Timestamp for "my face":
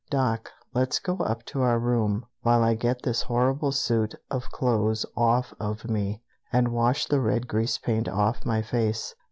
8.43-9.13